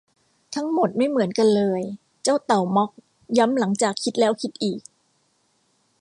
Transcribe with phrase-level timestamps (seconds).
[0.55, 1.81] ทั้งหมดไม่เหมือนกันเลย
[2.23, 2.89] เจ้าเต่าม็อค
[3.37, 4.81] ย้ำหลังจากคิดแล้วคิดอีก